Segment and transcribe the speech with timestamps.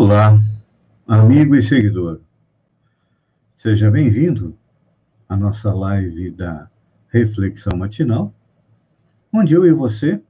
[0.00, 0.40] Olá,
[1.08, 2.20] amigo e seguidor.
[3.56, 4.56] Seja bem-vindo
[5.28, 6.70] à nossa live da
[7.08, 8.32] Reflexão Matinal,
[9.34, 10.22] onde eu e você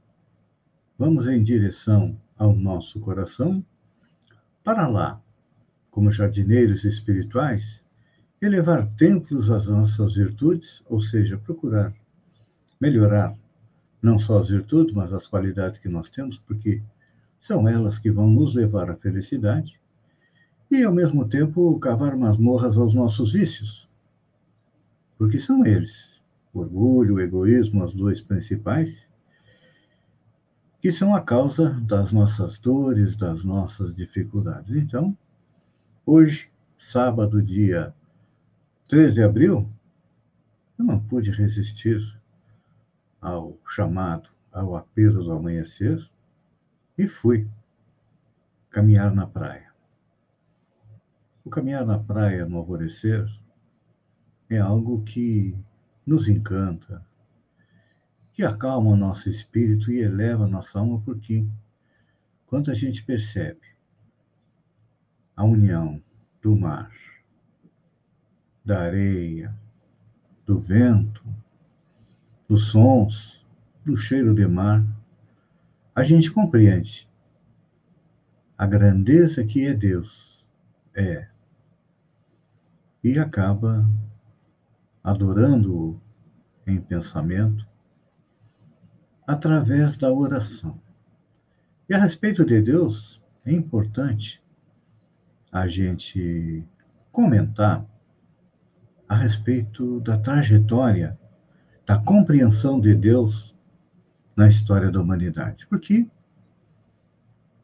[0.97, 3.63] vamos em direção ao nosso coração
[4.63, 5.21] para lá,
[5.91, 7.79] como jardineiros espirituais,
[8.41, 11.93] elevar templos às nossas virtudes, ou seja, procurar
[12.81, 13.35] melhorar
[14.01, 16.81] não só as virtudes, mas as qualidades que nós temos, porque
[17.41, 19.79] são elas que vão nos levar à felicidade
[20.69, 23.89] e, ao mesmo tempo, cavar masmorras aos nossos vícios,
[25.17, 26.21] porque são eles,
[26.53, 28.95] o orgulho, o egoísmo, as dois principais,
[30.81, 34.75] que são a causa das nossas dores, das nossas dificuldades.
[34.75, 35.17] Então,
[36.05, 37.93] hoje, sábado, dia
[38.87, 39.69] 13 de abril,
[40.77, 41.99] eu não pude resistir
[43.19, 46.09] ao chamado, ao apelo do amanhecer,
[46.99, 47.49] e fui
[48.69, 49.71] caminhar na praia.
[51.45, 53.25] O caminhar na praia no alvorecer
[54.49, 55.57] é algo que
[56.05, 57.01] nos encanta,
[58.33, 61.47] que acalma o nosso espírito e eleva a nossa alma, porque
[62.45, 63.65] quando a gente percebe
[65.37, 66.03] a união
[66.41, 66.91] do mar,
[68.65, 69.57] da areia,
[70.45, 71.23] do vento,
[72.45, 73.41] dos sons,
[73.85, 74.98] do cheiro de mar,
[75.95, 77.09] a gente compreende
[78.57, 80.45] a grandeza que é Deus,
[80.93, 81.27] é,
[83.03, 83.89] e acaba
[85.03, 85.99] adorando-o
[86.67, 87.65] em pensamento
[89.25, 90.79] através da oração.
[91.87, 94.43] E a respeito de Deus, é importante
[95.51, 96.67] a gente
[97.11, 97.85] comentar
[99.07, 101.17] a respeito da trajetória,
[101.85, 103.55] da compreensão de Deus
[104.39, 105.67] na história da humanidade.
[105.67, 106.07] Porque,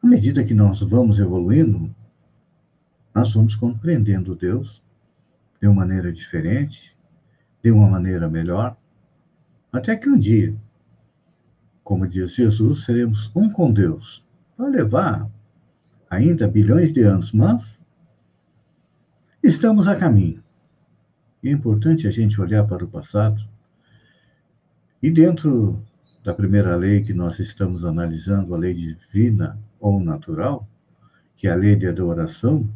[0.02, 1.90] à medida que nós vamos evoluindo,
[3.14, 4.82] nós vamos compreendendo Deus
[5.58, 6.94] de uma maneira diferente,
[7.62, 8.76] de uma maneira melhor,
[9.72, 10.54] até que um dia,
[11.82, 14.22] como diz Jesus, seremos um com Deus.
[14.58, 15.30] Vai levar
[16.10, 17.80] ainda bilhões de anos, mas
[19.42, 20.44] estamos a caminho.
[21.42, 23.42] E é importante a gente olhar para o passado
[25.02, 25.82] e dentro
[26.26, 30.68] da primeira lei que nós estamos analisando, a lei divina ou natural,
[31.36, 32.68] que é a lei de adoração,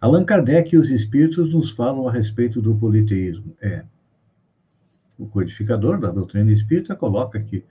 [0.00, 3.56] Allan Kardec e os espíritos nos falam a respeito do politeísmo.
[3.60, 3.84] É.
[5.18, 7.64] O codificador da doutrina espírita coloca que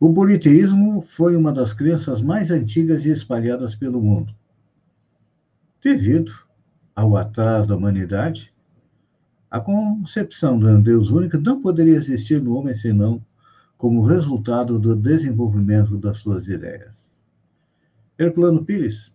[0.00, 4.34] o politeísmo foi uma das crenças mais antigas e espalhadas pelo mundo.
[5.80, 6.32] Devido
[6.96, 8.52] ao atraso da humanidade,
[9.48, 13.24] a concepção de um Deus único não poderia existir no homem senão
[13.80, 16.92] como resultado do desenvolvimento das suas ideias.
[18.18, 19.10] Herculano Pires,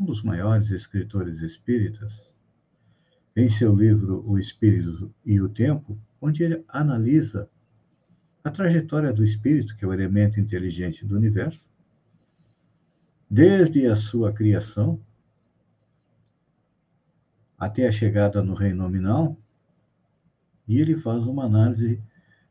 [0.00, 2.10] um dos maiores escritores espíritas,
[3.36, 7.46] em seu livro O Espírito e o Tempo, onde ele analisa
[8.42, 11.62] a trajetória do espírito, que é o elemento inteligente do universo,
[13.28, 14.98] desde a sua criação
[17.58, 19.36] até a chegada no reino nominal,
[20.66, 22.02] e ele faz uma análise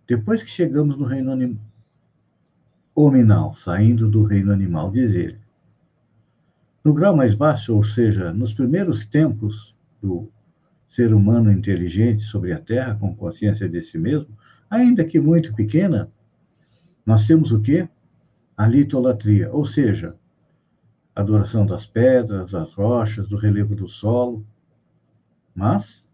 [0.07, 1.63] depois que chegamos no reino animal,
[2.95, 5.39] hominal, saindo do reino animal, diz ele.
[6.83, 10.31] No grau mais baixo, ou seja, nos primeiros tempos do
[10.87, 14.35] ser humano inteligente sobre a Terra, com consciência de si mesmo,
[14.69, 16.09] ainda que muito pequena,
[17.05, 17.87] nós temos o quê?
[18.55, 20.15] A litolatria, ou seja,
[21.13, 24.45] adoração das pedras, das rochas, do relevo do solo.
[25.53, 26.05] Mas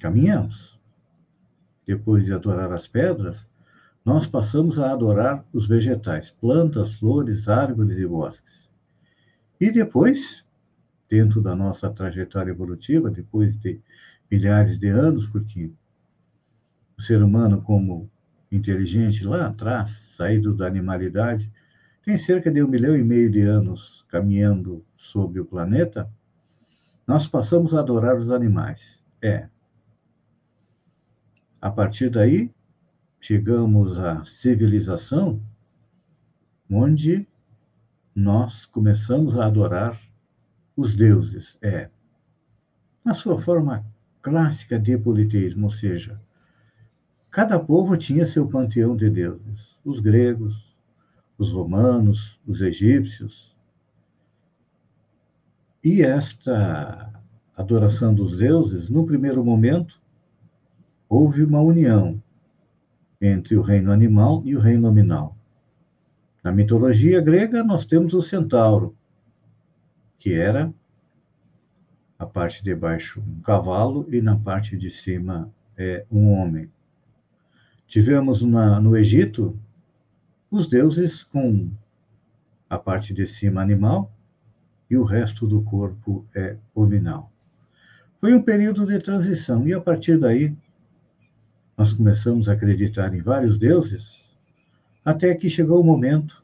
[0.00, 0.71] caminhamos
[1.86, 3.46] depois de adorar as pedras,
[4.04, 8.68] nós passamos a adorar os vegetais, plantas, flores, árvores e bosques.
[9.60, 10.44] E depois,
[11.08, 13.80] dentro da nossa trajetória evolutiva, depois de
[14.30, 15.70] milhares de anos, porque
[16.98, 18.10] o ser humano, como
[18.50, 21.50] inteligente lá atrás, saído da animalidade,
[22.04, 26.10] tem cerca de um milhão e meio de anos caminhando sobre o planeta,
[27.06, 28.80] nós passamos a adorar os animais.
[29.20, 29.48] É,
[31.62, 32.50] a partir daí,
[33.20, 35.40] chegamos à civilização,
[36.68, 37.24] onde
[38.12, 39.96] nós começamos a adorar
[40.76, 41.56] os deuses.
[41.62, 41.88] É,
[43.04, 43.86] na sua forma
[44.20, 46.20] clássica de politeísmo, ou seja,
[47.30, 49.78] cada povo tinha seu panteão de deuses.
[49.84, 50.76] Os gregos,
[51.38, 53.56] os romanos, os egípcios.
[55.82, 57.22] E esta
[57.56, 60.01] adoração dos deuses, no primeiro momento,
[61.12, 62.22] houve uma união
[63.20, 65.36] entre o reino animal e o reino nominal.
[66.42, 68.96] Na mitologia grega, nós temos o centauro,
[70.18, 70.72] que era
[72.18, 76.70] a parte de baixo um cavalo e na parte de cima é um homem.
[77.86, 79.54] Tivemos na, no Egito
[80.50, 81.70] os deuses com
[82.70, 84.10] a parte de cima animal
[84.88, 87.30] e o resto do corpo é hominal.
[88.18, 90.56] Foi um período de transição e a partir daí
[91.76, 94.22] nós começamos a acreditar em vários deuses
[95.04, 96.42] até que chegou o momento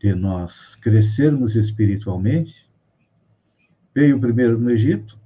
[0.00, 2.68] de nós crescermos espiritualmente.
[3.94, 5.18] Veio primeiro no Egito,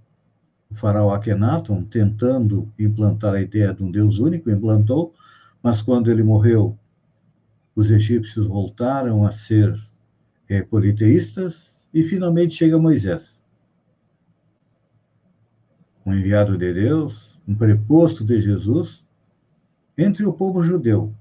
[0.70, 5.14] o faraó Akhenaton, tentando implantar a ideia de um Deus único, implantou,
[5.62, 6.78] mas quando ele morreu,
[7.74, 9.74] os egípcios voltaram a ser
[10.48, 13.22] é, politeístas, e finalmente chega Moisés,
[16.04, 19.02] um enviado de Deus, um preposto de Jesus,
[19.96, 21.14] entre o povo judeu,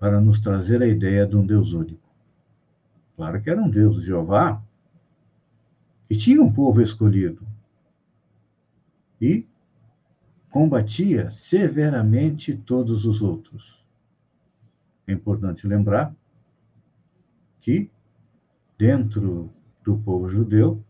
[0.00, 2.02] para nos trazer a ideia de um Deus único.
[3.14, 4.60] Claro que era um Deus, Jeová,
[6.08, 7.46] que tinha um povo escolhido
[9.20, 9.46] e
[10.50, 13.80] combatia severamente todos os outros.
[15.06, 16.14] É importante lembrar
[17.60, 17.88] que,
[18.76, 19.50] dentro
[19.84, 20.84] do povo judeu,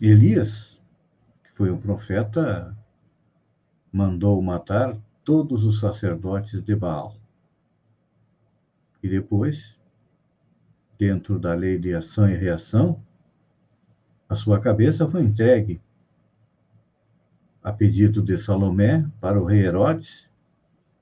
[0.00, 0.73] Elias,
[1.54, 2.76] foi um profeta,
[3.92, 7.16] mandou matar todos os sacerdotes de Baal.
[9.02, 9.78] E depois,
[10.98, 13.00] dentro da lei de ação e reação,
[14.28, 15.80] a sua cabeça foi entregue
[17.62, 20.28] a pedido de Salomé para o rei Herodes,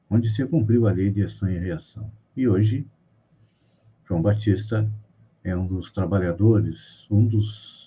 [0.08, 2.12] onde se cumpriu a lei de ação e reação.
[2.36, 2.86] E hoje,
[4.06, 4.88] João Batista
[5.42, 7.81] é um dos trabalhadores, um dos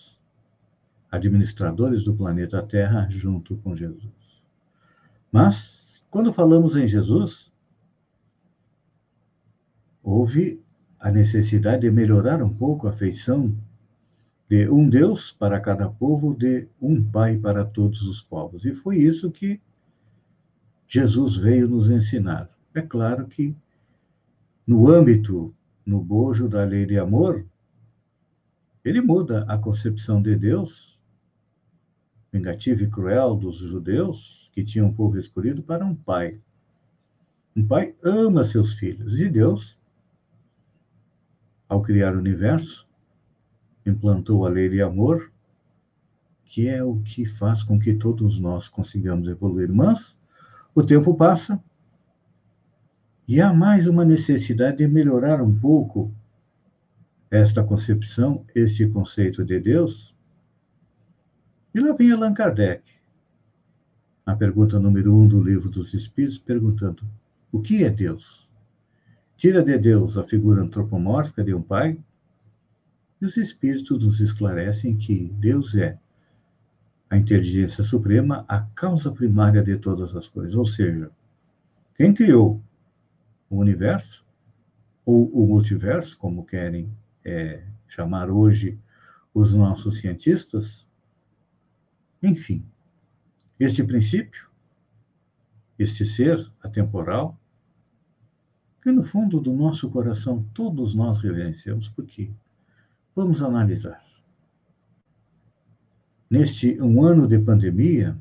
[1.16, 4.14] administradores do planeta Terra junto com Jesus.
[5.32, 7.52] Mas, quando falamos em Jesus,
[10.04, 10.62] houve
[11.00, 13.56] a necessidade de melhorar um pouco a feição
[14.48, 18.66] de um Deus para cada povo, de um Pai para todos os povos.
[18.66, 19.60] E foi isso que
[20.88, 22.50] Jesus veio nos ensinar.
[22.74, 23.56] É claro que,
[24.66, 25.54] no âmbito,
[25.86, 27.46] no bojo da lei de amor,
[28.84, 30.85] ele muda a concepção de Deus,
[32.36, 36.40] vingativo e cruel dos judeus, que tinham um povo escolhido, para um pai.
[37.56, 39.76] Um pai ama seus filhos, e Deus
[41.68, 42.88] ao criar o universo,
[43.86, 45.32] implantou a lei de amor,
[46.44, 49.72] que é o que faz com que todos nós consigamos evoluir.
[49.72, 50.16] Mas
[50.74, 51.62] o tempo passa
[53.28, 56.14] e há mais uma necessidade de melhorar um pouco
[57.32, 60.15] esta concepção, este conceito de Deus.
[61.76, 62.82] E lá vem Allan Kardec,
[64.26, 67.04] na pergunta número um do Livro dos Espíritos, perguntando:
[67.52, 68.48] o que é Deus?
[69.36, 72.00] tira de Deus a figura antropomórfica de um pai,
[73.22, 76.00] e os espíritos nos esclarecem que Deus é
[77.10, 80.56] a inteligência suprema, a causa primária de todas as coisas.
[80.56, 81.12] Ou seja,
[81.98, 82.64] quem criou
[83.50, 84.26] o universo,
[85.06, 86.90] ou o multiverso, como querem
[87.26, 88.80] é, chamar hoje
[89.34, 90.85] os nossos cientistas,
[92.26, 92.66] enfim,
[93.60, 94.50] este princípio,
[95.78, 97.40] este ser atemporal,
[98.82, 102.32] que no fundo do nosso coração todos nós reverenciamos, porque
[103.16, 104.04] vamos analisar.
[106.30, 108.18] Neste um ano de pandemia,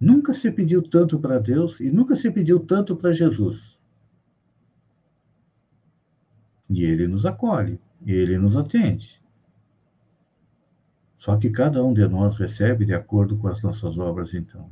[0.00, 3.76] nunca se pediu tanto para Deus e nunca se pediu tanto para Jesus.
[6.68, 9.20] E ele nos acolhe, ele nos atende.
[11.26, 14.70] Só que cada um de nós recebe de acordo com as nossas obras, então.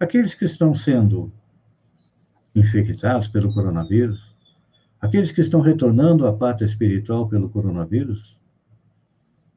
[0.00, 1.32] Aqueles que estão sendo
[2.52, 4.34] infectados pelo coronavírus,
[5.00, 8.36] aqueles que estão retornando à pátria espiritual pelo coronavírus,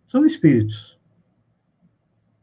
[0.08, 0.96] são espíritos.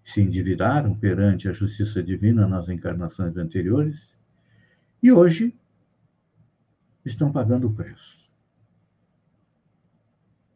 [0.02, 3.96] Se endividaram perante a justiça divina nas encarnações anteriores
[5.00, 5.56] e hoje
[7.04, 8.28] estão pagando o preço.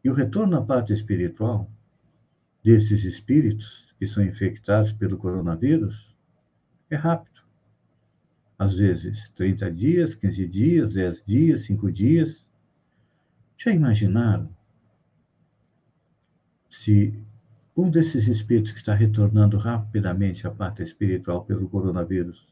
[0.03, 1.71] E o retorno à pátria espiritual
[2.65, 6.17] desses espíritos que são infectados pelo coronavírus
[6.89, 7.41] é rápido
[8.57, 12.43] às vezes 30 dias, 15 dias, 10 dias, 5 dias.
[13.55, 14.49] Já imaginaram
[16.71, 17.13] se
[17.77, 22.47] um desses espíritos que está retornando rapidamente à pátria espiritual pelo coronavírus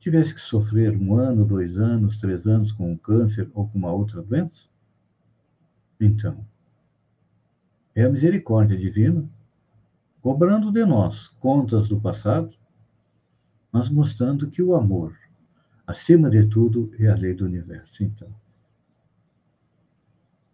[0.00, 3.92] tivesse que sofrer um ano, dois anos, três anos com um câncer ou com uma
[3.92, 4.68] outra doença?
[6.00, 6.44] Então,
[7.94, 9.28] é a misericórdia divina
[10.20, 12.56] cobrando de nós contas do passado
[13.72, 15.16] mas mostrando que o amor,
[15.86, 18.04] acima de tudo, é a lei do universo.
[18.04, 18.28] Então,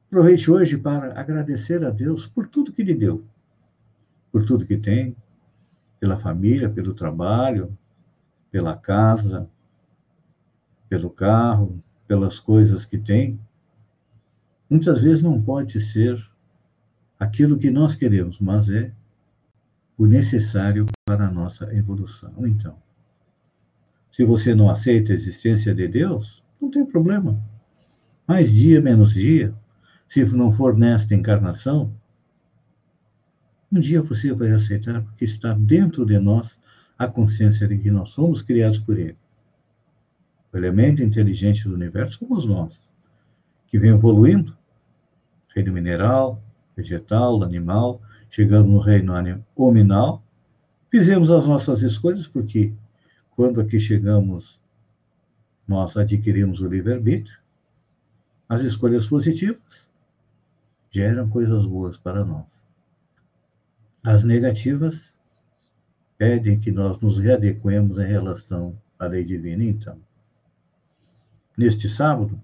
[0.07, 3.25] aproveite hoje para agradecer a Deus por tudo que lhe deu,
[4.31, 5.17] por tudo que tem,
[5.99, 7.77] pela família, pelo trabalho,
[8.53, 9.51] pela casa,
[10.89, 13.39] pelo carro, pelas coisas que tem.
[14.71, 16.25] Muitas vezes não pode ser
[17.19, 18.93] aquilo que nós queremos, mas é
[19.97, 22.47] o necessário para a nossa evolução.
[22.47, 22.77] Então,
[24.13, 27.41] se você não aceita a existência de Deus, não tem problema.
[28.27, 29.55] Mais dia, menos dia,
[30.09, 31.93] se não for nesta encarnação,
[33.71, 36.57] um dia você vai aceitar, porque está dentro de nós
[36.99, 39.17] a consciência de que nós somos criados por Ele.
[40.53, 42.79] O elemento inteligente do universo somos nós,
[43.67, 44.57] que vem evoluindo,
[45.55, 46.43] reino mineral,
[46.79, 49.13] vegetal, animal, chegando no reino
[49.57, 50.23] hominal,
[50.89, 52.73] fizemos as nossas escolhas, porque
[53.35, 54.61] quando aqui chegamos,
[55.67, 57.37] nós adquirimos o livre-arbítrio,
[58.49, 59.87] as escolhas positivas
[60.91, 62.47] geram coisas boas para nós.
[64.03, 64.97] As negativas
[66.17, 69.65] pedem que nós nos readequemos em relação à lei divina.
[69.65, 70.01] Então,
[71.57, 72.41] neste sábado,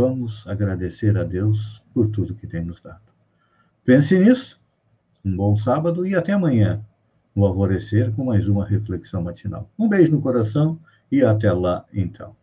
[0.00, 3.02] vamos agradecer a Deus por tudo que tem nos dado.
[3.84, 4.58] Pense nisso.
[5.22, 6.82] Um bom sábado e até amanhã,
[7.36, 9.70] no alvorecer, com mais uma reflexão matinal.
[9.78, 10.80] Um beijo no coração
[11.12, 12.34] e até lá, então.